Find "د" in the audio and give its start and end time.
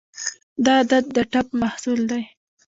1.15-1.17